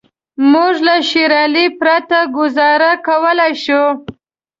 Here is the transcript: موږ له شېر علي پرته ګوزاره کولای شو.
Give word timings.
موږ 0.51 0.73
له 0.87 0.95
شېر 1.09 1.31
علي 1.43 1.65
پرته 1.79 2.19
ګوزاره 2.37 2.91
کولای 3.07 3.53
شو. 3.63 3.83